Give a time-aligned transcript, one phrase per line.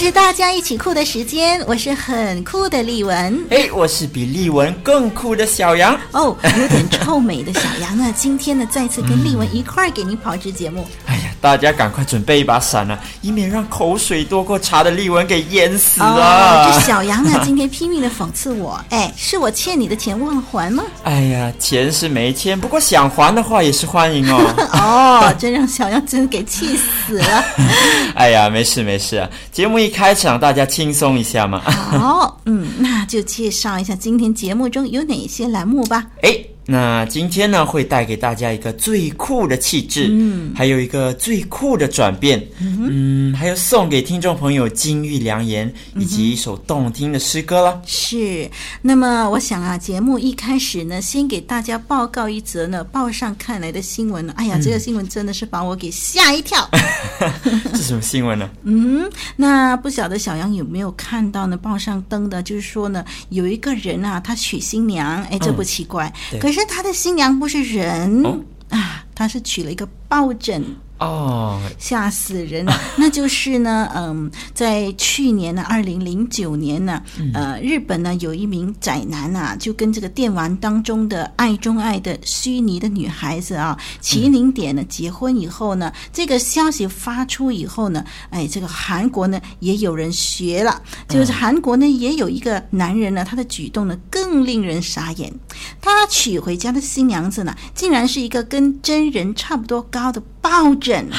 [0.00, 3.46] 是大家一起酷的时间，我是很酷的丽文。
[3.50, 5.94] 哎，我是比丽文更酷的小杨。
[6.12, 10.88] 哦，有点臭美的小杨呢，今天呢再次跟丽文一块儿给您跑这节目。
[11.04, 16.06] 哎呀，大家赶快准备一把伞啊，以免让口水多过茶的丽文给淹死了。
[16.06, 20.82] 哦，这小杨呢，今天拼命的讽刺我，哎，是我欠你的钱忘了还吗？
[21.04, 24.40] 哎呀，钱是没欠，不过想还的话也是欢迎哦。
[25.28, 27.44] 哦，真让小杨真给气死了。
[28.16, 29.78] 哎呀，没事没事啊，节目。
[29.89, 31.60] 一开场，大家轻松一下嘛。
[31.60, 36.06] 好，嗯，那就介绍一下今天节目中有哪些栏目吧。
[36.22, 36.34] 哎。
[36.72, 47.82] 那今天呢，会带给大家一个最酷的气质，嗯，还有一个最酷的转变，嗯，嗯，还有送给听众朋友金玉良言，以及一首动听的诗歌了。
[47.84, 48.48] 是，
[48.82, 54.32] 那么我想啊，节目一开始呢，先给大家报告一则呢报上看来的新闻呢。
[54.36, 56.70] 哎呀，这个新闻真的是把我给吓一跳。
[57.74, 58.48] 是什么新闻呢？
[58.62, 61.56] 嗯，那不晓得小杨有没有看到呢？
[61.56, 66.59] 报上登的就是说呢，有一个人啊，他娶新娘，哎，这不奇怪，嗯，可是。
[66.66, 70.64] 他的新娘不是人、哦、啊，他是娶了一个抱枕。
[71.00, 72.64] 哦，吓死人。
[72.64, 72.72] 了！
[72.96, 95.32] 那就是呢，嗯，在去年呢，二零零九年呢，呃，日本呢有一名宅男啊，就跟这个电玩当中的爱中爱的虚拟的女孩子啊，麒麟点呢结婚以后呢，这个消息发出以后呢，哎，这个韩国呢也有人学了，就是韩国呢也有一个男人呢，他的举动呢更令人傻眼，
[95.80, 101.08] 他娶回家的新娘子呢，竟然是一个跟真人差不多高的抱枕。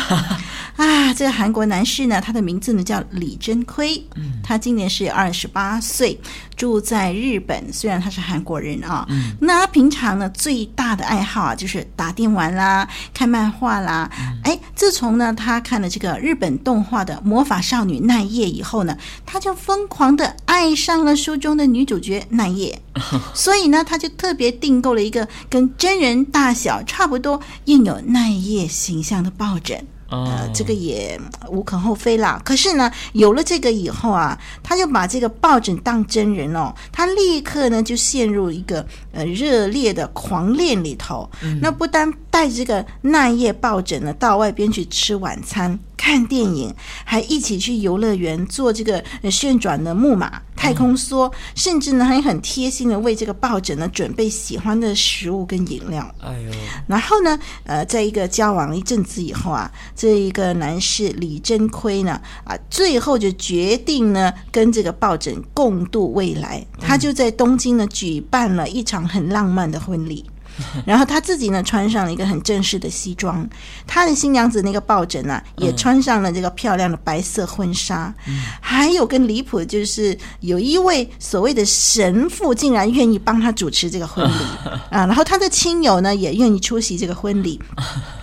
[0.77, 4.03] 啊，这个韩国男士呢，他的名字呢叫李真奎，
[4.41, 6.19] 他今年是二十八岁，
[6.61, 7.73] 住在日本。
[7.73, 14.07] 虽然他是韩国人啊，嗯、那他平常呢最大的爱好啊就是打电玩啦、看漫画啦。
[14.43, 18.95] 哎，自从呢他看了这个日本动画的《魔法少女奈叶》以后呢，
[19.25, 22.79] 他就疯狂的爱上了书中的女主角奈叶，
[23.33, 29.83] 所以呢他就特别订购了一个跟真人大小差不多、印有奈叶形象的抱枕。
[30.11, 32.39] 呃，这个也无可厚非啦。
[32.43, 41.29] 可是呢，有了这个以后啊，他就把这个抱枕当真人哦，他立刻呢就陷入一个呃热烈的狂恋里头。
[41.41, 45.79] 嗯、那不单带这个奈叶抱枕呢到外边去吃晚餐。
[46.01, 46.73] 看电影，
[47.05, 56.03] 还一起去游乐园坐这个旋转的木马、太空梭，甚至呢还很贴心的为这个抱枕呢准备喜欢的食物跟饮料。
[56.19, 56.51] 哎呦！
[56.87, 66.65] 然后呢，呃，在一个交往了一阵子以后啊，这一个男士李真奎呢，啊，最后就决定呢跟这个抱枕共度未来。
[66.79, 70.25] 他就在东京呢举办了一场很浪漫的婚礼。
[70.85, 73.47] 然后他自己呢，穿上了一个很正式的西装，
[73.87, 84.43] 他的新娘子那个抱枕呢、啊，也穿上了这个漂亮的白色婚纱，嗯、还有更离谱的就是有一位所谓的神父竟然愿意帮他主持这个婚礼
[84.91, 87.59] 啊，然后他的亲友呢也愿意出席这个婚礼。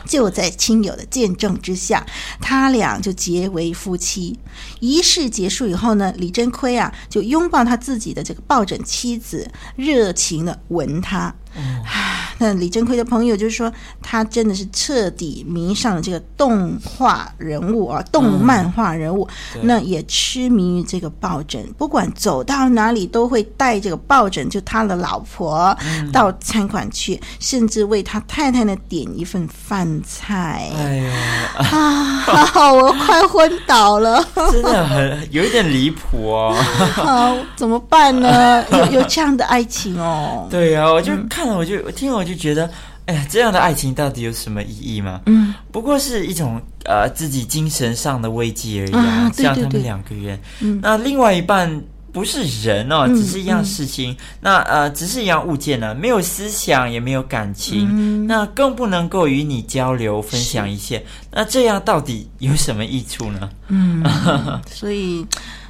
[0.07, 2.03] 就在亲友的见证之下，
[2.41, 4.39] 他俩就结为夫妻。
[4.81, 9.47] 仪式结束以后呢，李贞奎啊就拥抱他自己的这个抱枕妻子，
[9.77, 11.35] 热情的吻她。
[11.55, 13.71] 啊，那李贞奎的朋友就是说，
[14.03, 19.29] 他真的是彻底迷上了这个动画人物啊，动漫画人物。
[19.57, 25.77] 嗯、那也痴迷于这个抱枕，不管走到哪里都会带这个抱枕，就他的老婆
[26.13, 29.89] 到餐馆去，嗯、甚至为他太太呢点一份饭。
[30.05, 31.13] 菜，哎呀
[31.57, 32.73] 啊！
[32.73, 36.55] 我快昏倒了， 真的很有一点离谱哦。
[36.95, 38.65] 好，怎么办呢？
[38.71, 40.47] 有有这样的爱情哦？
[40.51, 42.71] 对呀、啊，我就看了，我就我听，我就觉得，
[43.07, 45.21] 哎呀，这样的爱情到底有什么意义吗？
[45.27, 49.31] 嗯，不过是一种呃自己精神上的慰藉而已啊。
[49.35, 51.83] 像他们两个人，嗯，那另外一半。
[52.11, 54.13] 不是人哦，只是一样事情。
[54.13, 61.05] 嗯嗯、那呃，只是一样物件呢，没有思想，也没有感情，嗯、那更不能够与你交流分享一切。
[61.31, 63.51] 那这样到底有什么益处呢？
[63.69, 64.03] 嗯，
[64.67, 65.25] 所以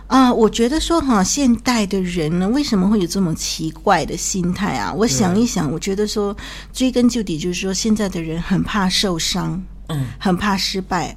[0.09, 4.93] 啊、呃，我觉得说哈，现代的人呢，为什么会有这么奇怪的心态啊？
[4.93, 6.35] 我想一想，对我觉得说，
[6.73, 9.63] 追根究底，就是说，现在的人很怕受伤。
[9.89, 11.15] 嗯，很怕失败，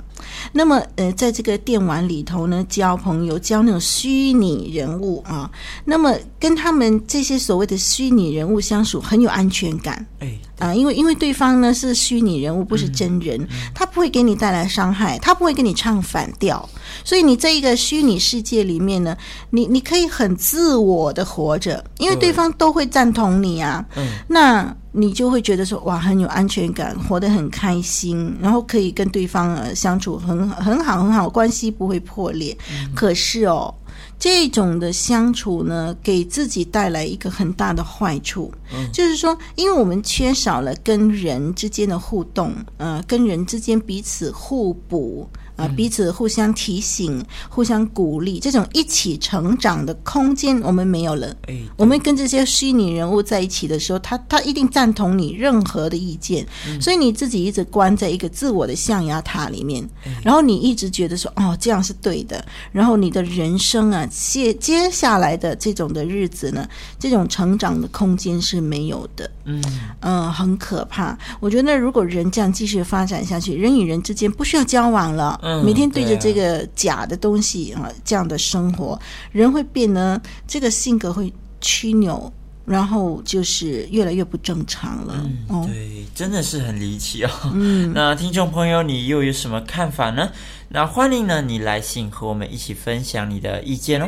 [0.51, 5.49] 那么呃，在这个电玩里头呢，交朋友，交那种虚拟人物啊，
[5.85, 10.05] 那么跟他们这些所谓的虚拟人物相处很有安全感。
[10.19, 10.37] 哎。
[10.61, 16.69] 啊，因为因为对方呢是虚拟人物，不是真人，嗯嗯、他不会给你带来伤害，他不会给你唱反调，
[17.03, 19.17] 所以你在一个虚拟世界里面呢，
[19.49, 32.57] 你你可以很自我的活着，因为对方都会赞同你啊，嗯，那你就会觉得说哇很有安全感，活得很开心，然后可以跟对方呃相处很很好很好，关系不会破裂。
[32.71, 33.73] 嗯、可是哦。
[34.17, 45.27] 这种的相处呢，给自己带来一个很大的坏处，嗯、就是说，因为我们缺少了跟人之间的互动，呃，跟人之间彼此互补。
[45.61, 51.35] 啊，彼此互相提醒、互相鼓励，这种一起成长的空间我们没有了。
[51.47, 66.67] 哎，我们跟这些虚拟人物在一起的时候，他他一定赞同你任何的意见，嗯、所以你自己一直关在一个自我的象牙塔里面，哎、然后你一直觉得说哦，这样是对的，然后你的人生啊，接接下来的这种的日子呢，
[66.99, 69.29] 这种成长的空间是没有的。
[69.45, 69.61] 嗯
[70.01, 71.17] 嗯、呃，很可怕。
[71.39, 75.39] 我觉得如果人这样继续发展下去，人与人之间不需要交往了。
[75.63, 78.99] 每天对着这个假的东西啊，这样的生活，
[79.31, 82.31] 人会变得这个性格会曲扭，
[82.65, 85.29] 然后就是越来越不正常了。
[85.49, 87.29] 嗯，对，真的是很离奇哦。
[87.53, 90.29] 嗯， 那听众朋友，你又有什么看法呢？
[90.69, 94.07] 那欢迎呢，你来信和我们一起分享你的意见哦。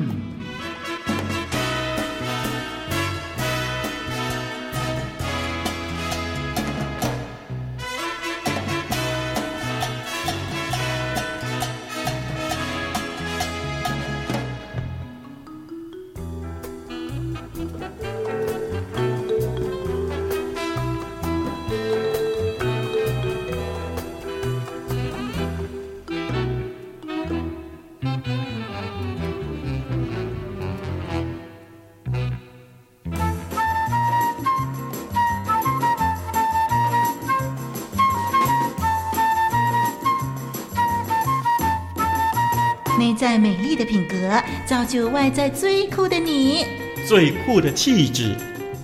[43.21, 46.65] 在美丽的品格，造就外在最酷的你。
[47.07, 48.35] 最酷的气质，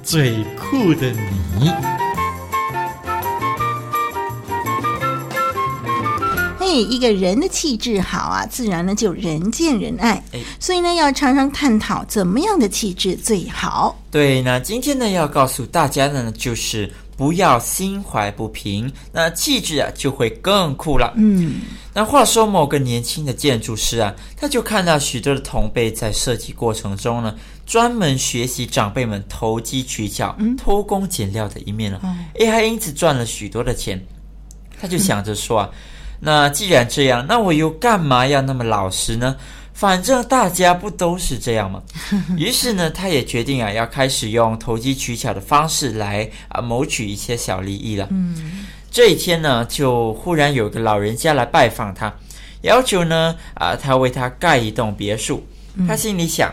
[0.03, 1.09] 最酷的
[1.59, 1.71] 你。
[6.59, 10.23] 嘿，一个人的气质好啊，自然呢就人见人爱。
[10.31, 13.99] 哎，所以呢，要常常探讨怎么样的气质最好。
[14.11, 16.87] 对，那今天呢，要告诉大家的呢，就是。
[17.17, 21.11] 不要心怀不平，那气质啊就会更酷了。
[21.17, 21.55] 嗯，
[21.91, 27.35] 那话说某个年轻的建筑师啊，他就看到许多的同辈在设计过程中呢，
[27.65, 31.99] 专门学习长辈们投机取巧、嗯、偷工减料的一面了。
[32.03, 33.99] 哎、嗯，还因此赚了许多的钱。
[34.79, 35.77] 他就想着说啊，嗯、
[36.19, 39.35] 那既然这样，那我又干嘛要那么老实呢？
[39.77, 41.83] 反正大家不都是这样吗？
[42.35, 48.07] 于是呢，他也决定啊，要开始用投机取巧的方式来啊谋取一些小利益了。
[48.09, 52.11] 嗯，这一天呢，就忽然有个老人家来拜访他，
[52.63, 55.45] 要求呢啊，他为他盖一栋别墅。
[55.87, 56.51] 他心里想，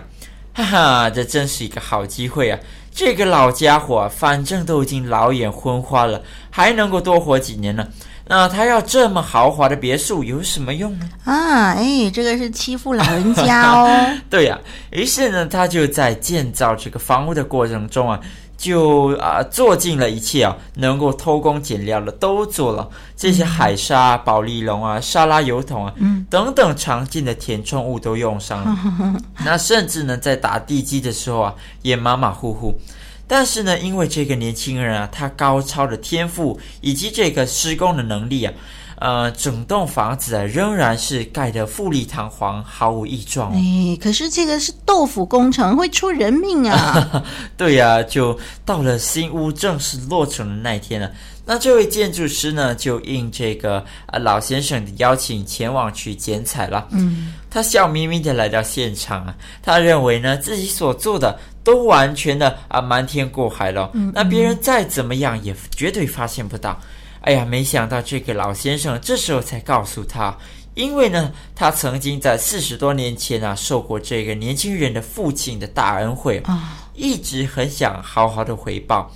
[0.52, 2.60] 哈哈，这真是一个好机会啊！
[2.94, 7.88] 这个老家伙反正都已经老眼昏花了，还能够多活几年呢。
[8.26, 11.08] 那他要这么豪华的别墅有什么用呢？
[11.24, 13.86] 啊，哎，这个是欺负老人家哦。
[14.30, 18.18] 对呀、啊，于是呢，他就在建造这个房屋的过程中啊，
[18.56, 22.88] 就啊做尽了一切啊，能够偷工减料的都做了。
[23.14, 28.76] 这些海沙、保丽龙啊、沙拉油桶啊，嗯，等等常见的填充物都用上了。
[29.00, 32.74] 嗯、 那甚至呢，在打地基的时候啊，也马马虎虎。
[33.36, 38.54] 但是呢，因为这个年轻人啊，他高超的天赋以及这个施工的能力啊，
[39.00, 43.52] 呃，整栋房子啊仍然是盖得富丽堂皇，毫无异状。
[43.52, 47.24] 哎，可是这个是豆腐工程，会出人命啊！
[47.58, 51.10] 对呀、啊，就到了新屋正式落成的那一天呢，
[51.44, 56.86] 那这位建筑师呢，就应这个呃老先生的邀请前往去剪彩了。
[56.92, 61.36] 嗯，他笑眯眯的来到现场啊，他认为呢自己所做的。
[61.64, 63.90] 都完全的啊，瞒天过海了。
[64.12, 66.78] 那别人再怎么样也绝对发现不到。
[67.22, 70.36] 哎呀，没想到这个老先生这时候才告诉他，
[70.74, 76.80] 因为呢，他曾经在四十多年前啊，受过这个年轻人的父亲的大恩惠啊。
[76.96, 79.10] 一直很想好好的回报。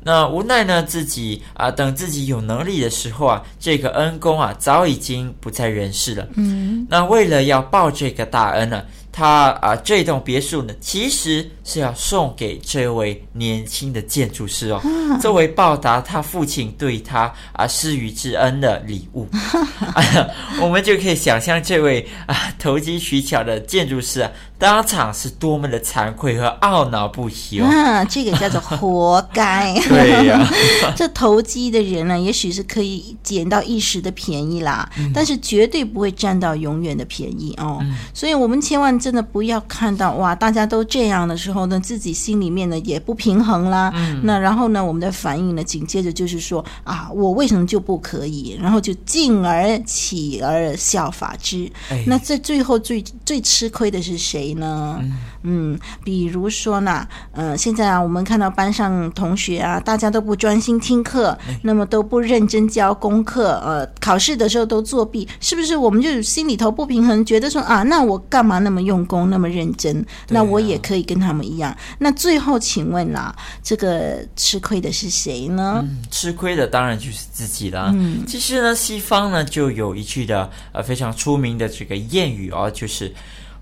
[0.00, 6.26] 那无奈呢，自己啊，等自己有能力的时候啊，这个恩公啊，早已经不在人世了。
[6.36, 8.82] 嗯，那为了要报这个大恩呢，
[9.18, 14.80] 他啊，这栋别墅呢，其实是要送给这位年轻的建筑师哦，
[15.20, 19.26] 作为报答他父亲对他啊施予之恩的礼物。
[19.32, 20.28] 啊，
[20.62, 27.66] 我们就可以想象这位啊投机取巧的建筑师啊，当场是多么的惭愧和懊恼不已哦。
[27.66, 29.74] 啊，这个叫做活该。
[29.88, 30.48] 对呀，
[30.94, 37.78] 这投机的人呢，也许是可以捡到一时的便宜啦，嗯，但是绝对不会占到永远的便宜哦。
[37.80, 38.96] 嗯，所以我们千万。
[39.08, 43.90] 真的不要看到哇，大家都这样的时候呢，自己心里面呢也不平衡啦。
[43.94, 48.54] 嗯，那然后呢，我们的反应呢，紧接着就是说啊，我为什么就不可以？
[48.60, 51.72] 然后就进而起而效法之。
[51.88, 54.98] 哎，那这最后最最吃亏的是谁呢？
[55.00, 55.12] 嗯，
[55.42, 65.74] 嗯，比如说呢，呃，现在啊，我们看到班上同学啊，大家都不专心听课，哎，那么都不认真交功课，呃，考试的时候都作弊，是不是？
[65.76, 68.98] 我们就心里头不平衡，觉得说啊，那我干嘛那么用？
[69.08, 71.74] 功那么认真，那我也可以跟他们一样。
[71.98, 75.82] 那最后，请问啦，这个吃亏的是谁呢？
[75.82, 77.90] 嗯，吃亏的当然就是自己啦。
[77.94, 83.14] 嗯，其实呢，西方呢就有一句的呃非常出名的这个谚语哦，就是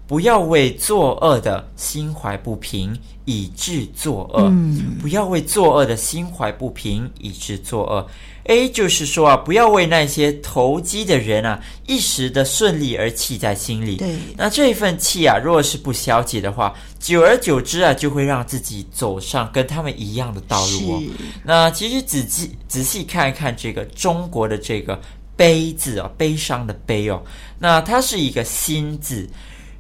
[0.07, 4.45] 不要为作恶的心怀不平，以致作恶。
[4.51, 8.07] 嗯，不要为作恶的心怀不平，以致作恶。
[8.45, 13.97] A 就是说啊，不要为那些投机的人啊一时的顺利而气在心里。
[13.97, 21.03] 对，那这份气啊，若是不消解的话，久而久之啊，就会让自己走上跟他们一样的道路哦。
[21.43, 24.97] 那其实仔细仔细看一看这个中国的这个
[25.35, 27.21] 悲字啊，悲伤的悲哦，
[27.59, 29.29] 那它是一个心字。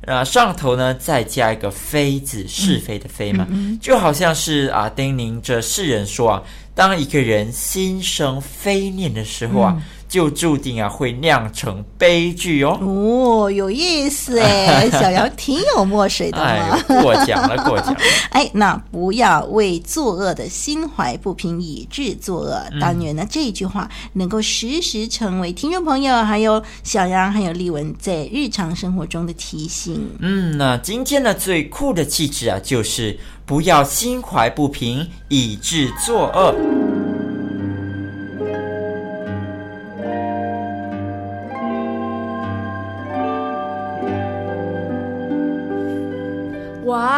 [0.06, 6.42] 那上头呢，再加一个非字，是非的非嘛，嗯嗯、就好像是啊，叮咛着世人说啊，
[6.74, 9.74] 当一个人心生非念的时候啊。
[9.76, 12.78] 嗯就注定啊会酿成悲剧哦。
[12.80, 16.44] 哦，有意思哎， 小杨挺有墨水的嘛。
[16.44, 18.00] 哎，过奖了，过奖了。
[18.30, 22.62] 哎，那不要为作恶的心怀不平，以致作恶。
[22.72, 30.08] 嗯、当然呢，这句话能够时时成为听众朋友，还有小杨，还有丽文在日常生活中的提醒。
[30.20, 36.54] 嗯，那今天呢最酷的气质啊，就是不要心怀不平，以致作恶。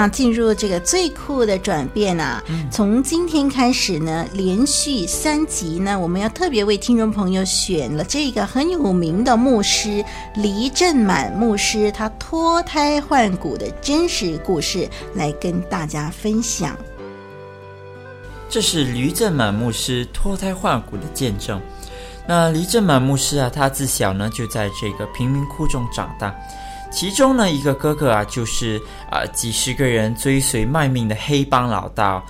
[0.00, 2.42] 啊，进入这个最酷的转变啊！
[2.70, 10.02] 从今天开始呢，连续三集呢，我们要特别为听众朋友选了这个很有名的牧师
[10.36, 16.74] 黎正满牧师，他脱胎换骨的真实故事来跟大家分享。
[18.48, 21.60] 这是黎正满牧师脱胎换骨的见证。
[22.26, 26.34] 那黎正满牧师啊，他自小呢就在这个贫民窟中长大。
[26.90, 28.80] 其中呢，一个哥哥啊，就是
[29.10, 32.22] 啊几十个人追随卖命的黑帮老大。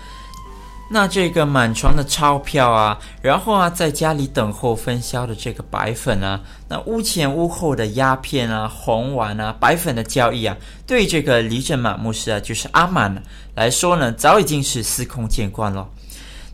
[0.92, 13.22] 那这个满床的钞票啊，然后啊，在家里等候分销的这个白粉啊，那屋前屋后的鸦片啊、红丸啊、白粉的交易啊，对这个黎正满牧师啊，就是阿满
[13.54, 15.88] 来说呢，早已经是司空见惯了。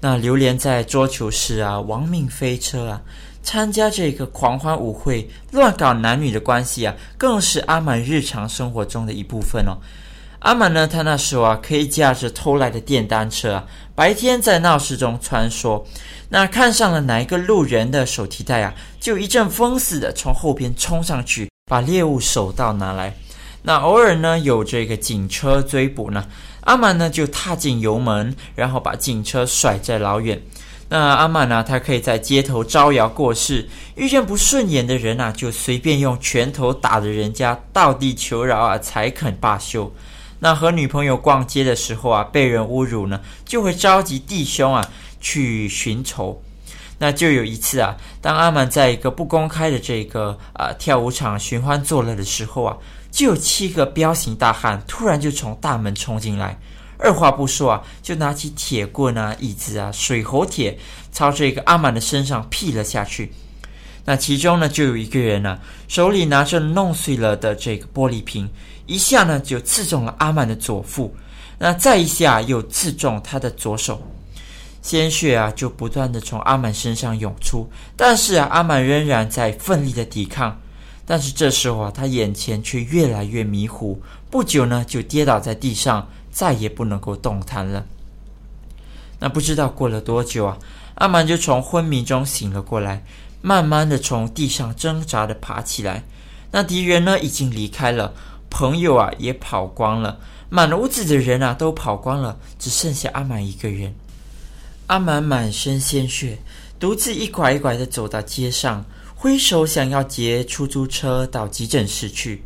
[0.01, 3.01] 那流连在桌球室啊、亡命飞车啊。
[3.47, 9.79] 参加这个狂欢舞会，乱搞男女的关系啊，更是阿满日常生活中的一部分哦。
[10.41, 15.81] 阿满呢，他那时候啊，可以驾着偷来的电单车啊，白天在闹市中穿梭。
[16.29, 23.15] 那看上了哪一个路人的手提袋啊，就一阵风似的从后边冲上去，把猎物手到拿来。
[23.63, 26.27] 那偶尔呢，有这个警车追捕呢，
[26.63, 30.43] 阿满呢就踏进油门，然后把警车甩在老远。
[30.89, 39.93] 那阿满呢，他可以在街头招摇过市，遇见不顺眼的人啊，就随便用拳头打得人家倒地求饶啊，才肯罢休。
[40.39, 44.89] 那和女朋友逛街的时候啊，被人侮辱呢，就会召集弟兄啊
[45.21, 46.41] 去寻仇。
[46.99, 52.77] 那就有一次啊，当阿满在一个不公开的这个啊、跳舞场寻欢作乐的时候啊，
[53.11, 56.59] 就有七个彪形大汉突然就从大门冲进来，
[56.99, 60.79] 二话不说啊，就拿起铁棍啊、椅子啊、水喉铁，
[61.13, 63.33] 朝这个阿满的身上劈了下去。
[64.05, 68.49] 那其中呢，就有一个人呢、啊，手里拿着弄碎了的这个玻璃瓶。
[68.87, 71.13] 一下呢，就刺中了阿满的左腹，
[71.59, 74.01] 那再一下又刺中他的左手，
[74.81, 77.69] 鲜血啊就不断的从阿满身上涌出。
[77.97, 80.57] 但是啊，阿满仍然在奋力的抵抗。
[81.05, 84.01] 但是这时候啊，他眼前却越来越迷糊，
[84.31, 87.87] 不久呢就跌倒在地上，再也不能够动弹了。
[89.21, 90.59] 那不知道过了多久啊，
[90.97, 93.03] 阿满就从昏迷中醒了过来，
[93.41, 96.05] 慢慢的从地上挣扎的爬起来。
[96.51, 98.13] 那敌人呢已经离开了。
[98.51, 100.19] 朋友啊，也跑光了，
[100.51, 103.95] 满屋子的人啊都跑光了，只剩下阿满一个人。
[104.89, 106.37] 阿满满身鲜血，
[106.79, 112.43] 独自一拐一拐的走到街上，挥手想要劫出租车到急诊室去。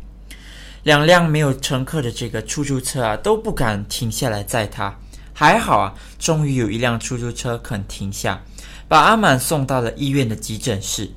[0.83, 4.95] 两辆没有乘客的这个出租车啊，都不敢停下来载他。
[5.33, 8.41] 还好啊，终于有一辆出租车肯停下，
[8.87, 11.09] 把阿满送到了医院的急诊室。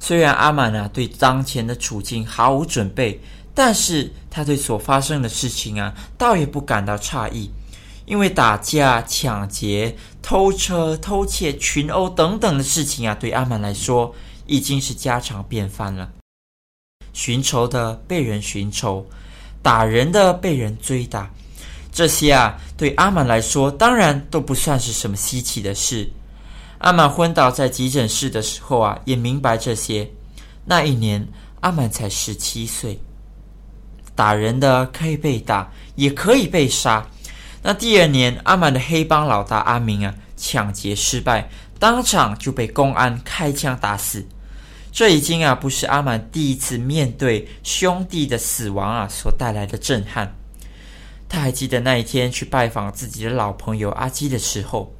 [0.00, 3.20] 虽然阿满啊对当前的处境毫无准备。
[3.54, 7.50] 但是他对所发生的事情啊，倒也不感到诧异，
[8.06, 14.14] 因为打架、抢劫、偷车、偷窃、群殴等等的事情啊，对阿满来说
[14.46, 16.08] 已经是家常便饭了。
[17.12, 19.06] 寻仇的被人寻仇，
[19.62, 21.30] 打人的被人追打，
[21.92, 26.10] 这些啊，对阿满来说当然都不算是什么稀奇的事。
[26.78, 30.08] 阿满昏倒在急诊室的时候啊，也明白这些。
[30.64, 31.26] 那一年，
[31.60, 32.98] 阿满才十七岁。
[34.14, 37.06] 打人的可以被打，也可以被杀。
[37.62, 41.48] 那第二年，阿满的黑帮老大阿明啊，抢劫失败，
[41.78, 44.26] 当场就被公安开枪打死。
[44.92, 50.36] 这已经啊，不是阿满第一次面对兄弟的死亡啊所带来的震撼。
[51.28, 54.94] 他还记得那一天去拜访自己的老朋友阿基的时候，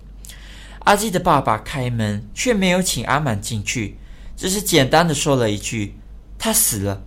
[0.81, 3.99] 阿基的爸爸开门，却没有请阿满进去，
[4.35, 5.95] 只是简单的说了一句
[6.39, 7.03] ：“他死了。”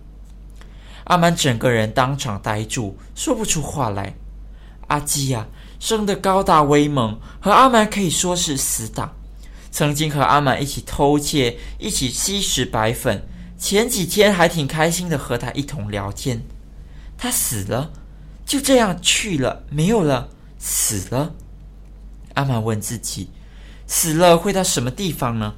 [1.04, 4.14] 阿满整个人当场呆住，说不出话来。
[4.86, 9.12] 阿基呀、啊，生得高大威猛，和阿满可以说是死党。
[9.76, 13.28] 曾经和阿满一起偷窃，一起吸食白粉。
[13.58, 16.42] 前几天还挺开心的，和他一同聊天。
[17.18, 17.92] 他死了，
[18.46, 21.34] 就这样去了，没有了，死了。
[22.32, 23.28] 阿满问自己：
[23.86, 25.52] 死了会到什么地方呢？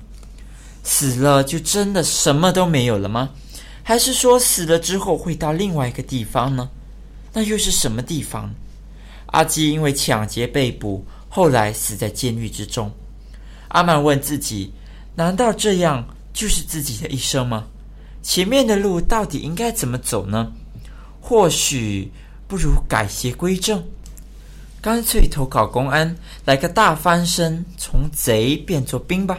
[0.83, 3.31] 死了就真的什么都没有了吗？
[3.85, 6.69] 还是说死了之后会到另外一个地方呢？
[7.35, 8.53] 那又是什么地方？
[9.27, 12.93] 阿基因为抢劫被捕，后来死在监狱之中。
[13.69, 14.73] 阿曼问自己：
[15.15, 17.65] 难道这样就是自己的一生吗？
[18.23, 20.53] 前面的路到底应该怎么走呢？
[21.21, 22.11] 或许
[22.47, 23.83] 不如改邪归正，
[24.81, 29.39] 干脆投考公安，来个大翻身，从贼变做兵吧。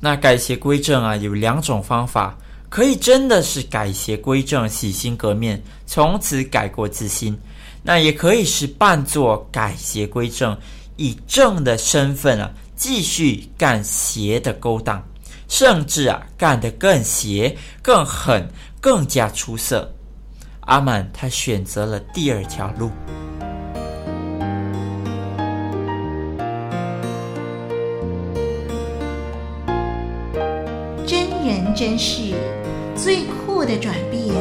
[0.00, 2.36] 那改邪归正啊，有两种方法。
[2.68, 7.34] 可以真的是改邪归正、洗心革面，从此改过自新；
[7.82, 10.56] 那也可以是扮作改邪归正，
[10.96, 12.50] 以正的身份啊，
[12.82, 15.00] 继续干邪的勾当，
[15.46, 18.48] 甚至啊，干得更邪、更狠、
[18.80, 19.94] 更加出色。
[20.62, 22.90] 阿满他选择了第二条路。
[31.06, 32.34] 真人真事。
[32.96, 34.34] 最酷的转变，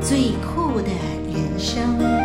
[0.00, 0.92] 最酷的
[1.26, 2.19] 人生。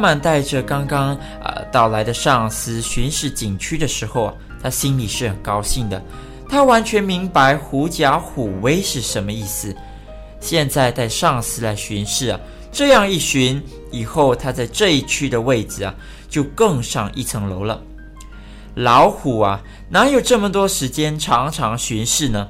[0.00, 1.10] 当阿满带着刚刚
[1.42, 6.02] 啊、呃、到来的上司巡视景区的时候啊，他心里是很高兴的。
[6.48, 9.76] 他完全明白“狐假虎威”是什么意思。
[10.40, 12.40] 现在带上司来巡视啊，
[12.72, 15.94] 这样一巡以后，他在这一区的位置啊，
[16.30, 17.78] 就更上一层楼了。
[18.76, 19.60] 老虎啊，
[19.90, 22.48] 哪有这么多时间常常巡视呢？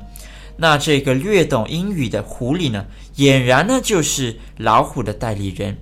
[0.57, 2.87] 那这个略懂英语的狐狸呢，
[3.17, 5.77] 俨然呢就是老虎的代理人。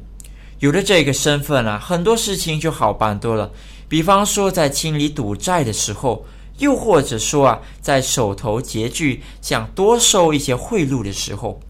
[0.60, 3.50] 有了这个身份啊，很多事情就好办多了。
[3.88, 6.26] 比方说，在清理赌债的时候，
[6.58, 11.60] 又或者说啊，在手头拮据，想多收一些贿赂的时候，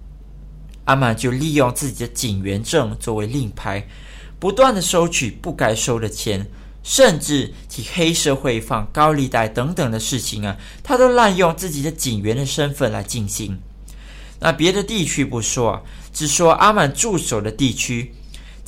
[0.84, 3.86] 阿满就利用自己的警员证作为令牌，
[4.38, 6.46] 不断地收取不该收的钱，
[6.82, 13.60] 甚至替黑社会放高利贷等等的事情啊，他都滥用自己的警员的身份来进行。
[14.40, 18.14] 那别的地区不说啊，只说阿满驻守的地区。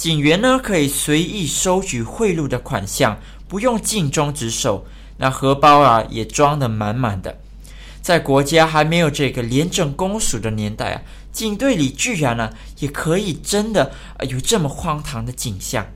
[0.00, 4.86] 警员呢，可以随意收取贿赂的款项，不用尽忠职守，
[5.18, 7.38] 那荷包啊也装得满满的。
[8.00, 13.92] 在国家还没有这个廉政公署的年代啊，警队里居然呢、啊、也可以真的
[14.26, 15.86] 有这么荒唐的景象。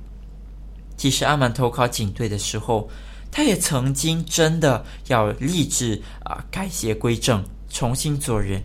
[0.98, 2.90] 其实阿满投靠警队的时候，
[3.30, 8.62] 他也曾经真的要立志啊改邪归正，重新做人。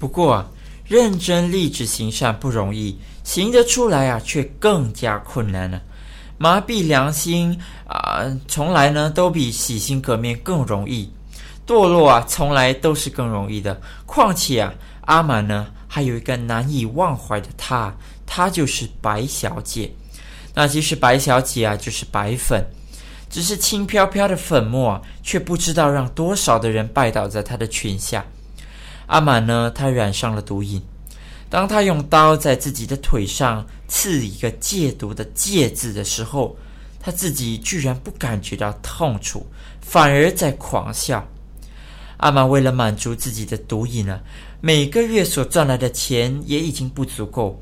[0.00, 0.50] 不过啊。
[0.88, 5.82] 认真立志行善不容易，行得出来啊，却更加困难了。
[6.38, 11.12] 麻痹良心啊，从来呢都比洗心革面更容易。
[11.66, 13.80] 堕落啊，从来都是更容易的。
[14.06, 14.72] 况且啊，
[15.06, 17.92] 阿满呢还有一个难以忘怀的她，
[18.24, 19.90] 她就是白小姐。
[20.54, 22.64] 那其实白小姐啊，就是白粉，
[23.28, 28.24] 只是轻飘飘的粉末啊，却不知道让多少的人拜倒在她的裙下。
[29.06, 30.80] 阿满呢，他染上了毒瘾。
[31.56, 36.54] 当他用刀在自己的腿上刺一个戒毒的“戒”字的时候，
[37.00, 39.46] 他自己居然不感觉到痛楚，
[39.80, 41.26] 反而在狂笑。
[42.18, 44.20] 阿满为了满足自己的毒瘾啊，
[44.60, 47.58] 每个月所赚来的钱也已经不足够。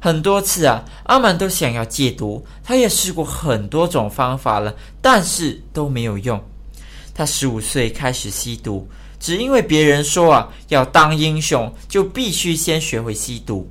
[0.00, 6.42] 很多次啊，阿满都想要戒毒，他也试过很多种方法了，但是都没有用。
[7.14, 8.88] 他十五岁开始吸毒。
[9.18, 13.70] 只因为别人说啊，要当英雄就必须先学会吸毒。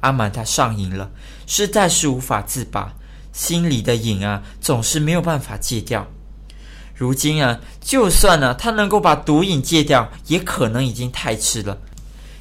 [0.00, 1.10] 阿满他上瘾了，
[1.46, 2.94] 实在是无法自拔，
[3.32, 6.06] 心里的瘾啊，总是没有办法戒掉。
[6.94, 11.76] 如今啊，就算呢、啊，他能够把毒瘾戒掉，也可能已经太迟了，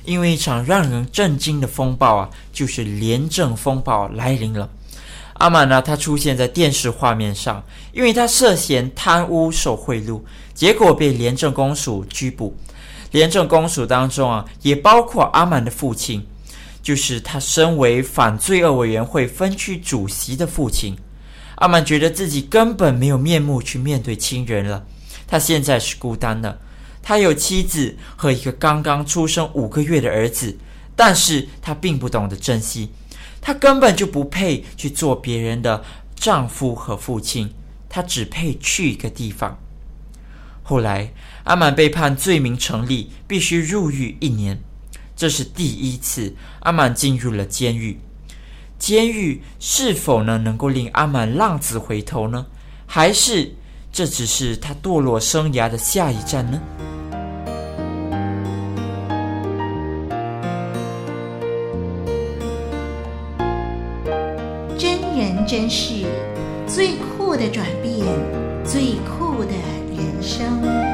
[0.04, 4.70] 因为一场让人震惊的风暴啊，就是廉政风暴来临了。
[5.36, 10.22] 阿曼呢，他出现在电视画面上，因为他涉嫌贪污受贿赂。
[10.54, 12.56] 结果被廉政公署拘捕，
[13.12, 16.26] 廉政公署当中啊，也包括阿满的父亲，
[16.82, 20.98] 就是他身为反罪恶委员会分区主席的父亲。
[21.56, 24.82] 阿满觉得自己根本没有面目去面对亲人了，
[25.28, 26.58] 他现在是孤单的，
[27.04, 30.58] 他有妻子和一个刚刚出生五个月的儿子，
[30.96, 32.90] 但是他并不懂得珍惜，
[33.46, 35.84] 他根本就不配去做别人的
[36.16, 37.54] 丈夫和父亲，
[37.88, 39.60] 他只配去一个地方。
[40.64, 44.60] 后来，阿满被判罪名成立，必须入狱一年。
[45.16, 48.00] 这是第一次，阿满进入了监狱。
[48.80, 52.48] 监狱是否呢能够令阿满浪子回头呢？
[52.88, 53.54] 还是
[53.92, 56.60] 这只是他堕落生涯的下一站呢？
[65.48, 66.06] 真是，
[66.68, 68.06] 最酷的转变，
[68.64, 69.52] 最酷的。
[69.96, 70.85] 人生。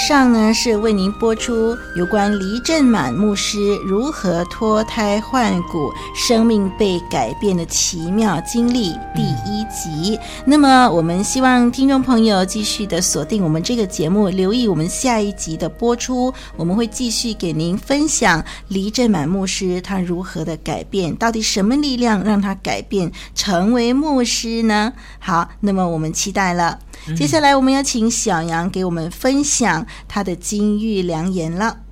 [0.00, 10.18] 上呢是为您播出有关黎正满牧师如何脱胎换骨、生命被改变的奇妙经历第一集。
[10.46, 16.32] 那么，我们希望听众朋友继续的锁定我们这个节目，留意我们下一集的播出。
[16.56, 24.94] 我们会继续给您分享黎正满牧师他如何的改变，到底什么力量让他改变成为牧师呢？
[25.18, 26.78] 好，那么我们期待了。
[27.16, 31.84] 接下来，我们要请小杨给我们分享他的金玉良言了。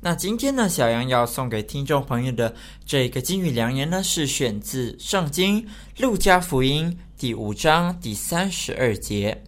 [0.00, 5.62] 那今天呢，小杨要送给听众朋友的这个金玉良言呢，是选自《圣经·
[5.98, 9.44] 路加福音》第五章第三十二节：“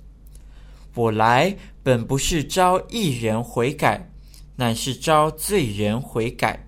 [0.94, 4.10] 我来本不是招一人悔改，
[4.56, 6.66] 乃是招罪人悔改。”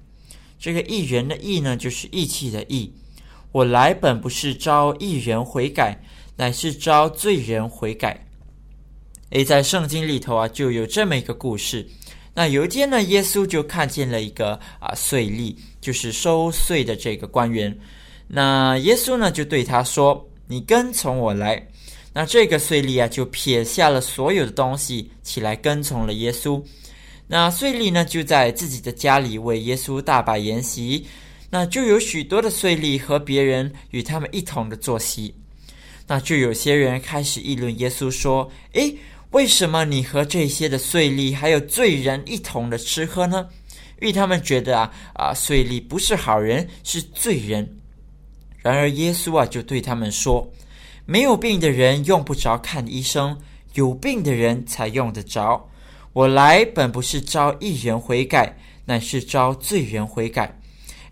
[0.59, 2.93] 这个一人的义呢，就是义气的义。
[3.53, 5.97] 我来本不是招一人悔改，
[6.37, 8.26] 乃是招罪人悔改。
[9.31, 11.87] 诶，在圣经里头啊，就有这么一个故事。
[12.33, 17.77] 那有一天呢，耶稣就看见了一个啊税吏，就是收税的这个官员。
[18.29, 21.67] 那耶稣呢，就对他说：“你跟从我来。”
[22.13, 26.63] 那这个税吏啊，就撇下了所有的东西，起来跟从了耶稣。
[27.27, 31.07] 那税吏呢，就在自己的家里为耶稣大摆筵席。
[31.51, 35.35] 那就有许多的税吏和别人与他们一同的坐席。
[36.07, 38.97] 那就有些人开始议论耶稣说：“诶，
[39.31, 43.49] 为什么你和这些的税吏还有罪人一同的吃喝呢？”
[44.01, 47.79] 因为他们觉得啊啊，税吏不是好人，是罪人。
[48.59, 50.53] 然而耶稣啊，就对他们说
[51.07, 53.39] ：“没有病的人用不着看医生，
[53.73, 55.71] 有病的人才用得着。
[56.13, 60.61] 我来本不是招义人悔改，乃是招罪人悔改。”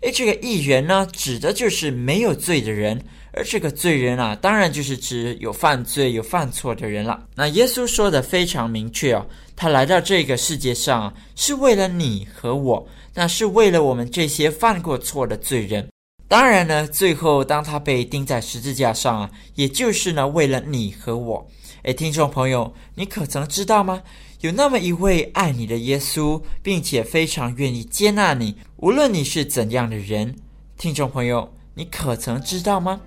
[0.05, 7.25] 诶，这个义人呢，指的就是没有罪的人，而这个罪人啊，当然就是指有犯罪、有犯错的人了。
[7.33, 15.89] 那耶稣说的非常明确哦，他来到这个世界上啊，是为了你和我，那是为了我们这些犯过错的罪人。
[16.27, 21.49] 当然呢，最后当他被钉在十字架上啊，也就是呢，为了你和我。
[21.81, 24.03] 诶，听众朋友，你可曾知道吗？
[24.45, 30.35] 有那么一位爱你的耶稣，并且非常愿意接纳你，无论你是怎样的人。
[30.77, 33.01] 听众朋友，你可曾知道吗？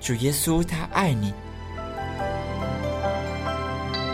[0.00, 1.34] 主耶稣他爱你。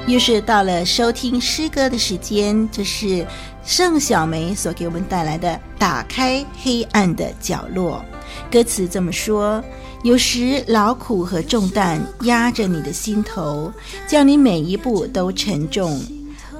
[0.06, 3.26] 又是到了收听诗歌的时间，这是
[3.62, 8.02] 盛小梅所给我们带来的《打开黑暗的角落》。
[8.50, 9.62] 歌词这么说：
[10.02, 13.70] 有时劳苦和重担压着你的心头，
[14.08, 16.02] 叫你每一步都沉重。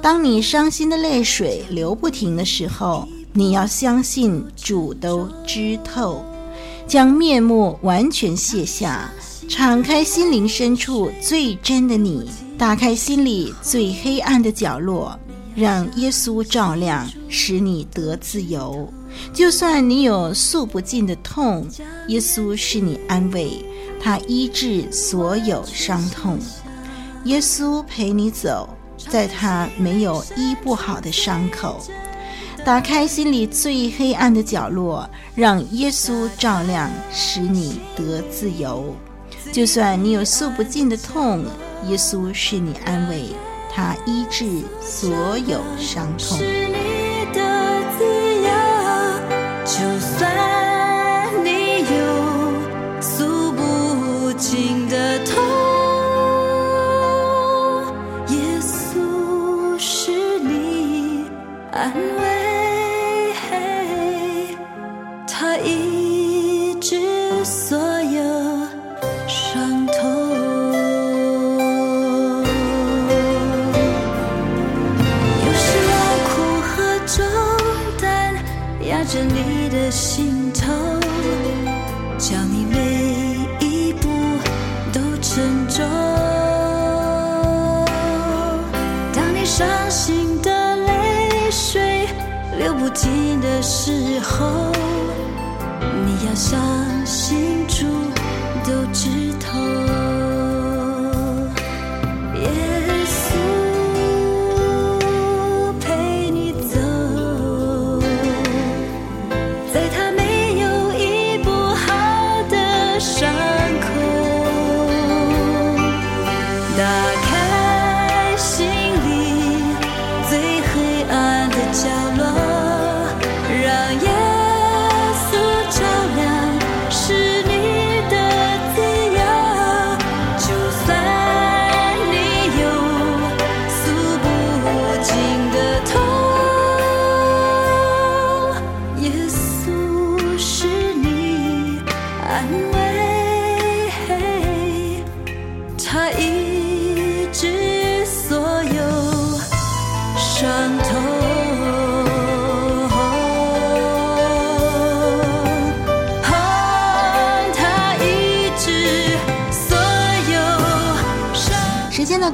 [0.03, 6.25] 当你伤心的泪水流不停的时候，你要相信主都知透，
[6.87, 9.11] 将面目完全卸下，
[9.49, 15.19] 敞开心灵深处最真的你，打开心里最黑暗的角落，
[15.55, 18.89] 让耶稣照亮，使你得自由。
[19.35, 21.69] 就算你有诉不尽的痛，
[22.09, 23.63] 耶稣是你安慰，
[24.01, 26.39] 他医治所有伤痛，
[27.25, 28.67] 耶稣陪你走。
[29.09, 31.81] 在他没有医不好的伤口，
[32.65, 38.95] 打开心里最黑暗的角落，让耶稣照亮，使你得自由。
[39.53, 41.45] 就算你有诉不尽的痛，
[41.89, 43.25] 耶稣是你安慰，
[43.75, 46.39] 他医治所有伤痛。
[65.63, 66.00] 他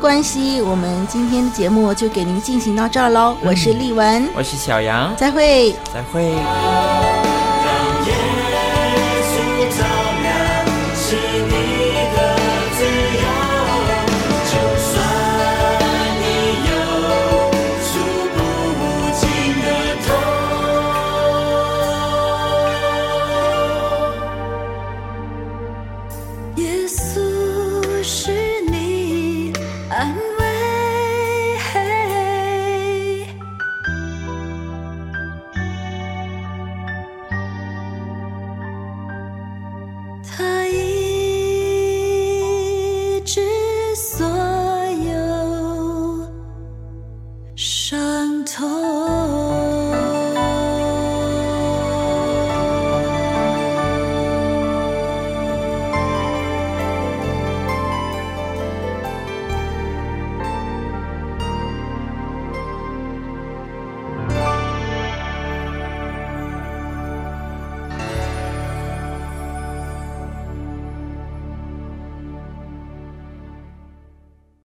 [0.06, 3.36] 关系，我们今天的节目就给您进行到这儿喽。
[3.42, 6.32] 我是丽文，我是小杨，再会，再会。